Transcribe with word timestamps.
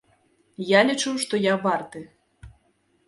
Я 0.69 0.81
лічу, 0.87 1.13
што 1.25 1.41
я 1.43 1.53
варты. 1.67 2.03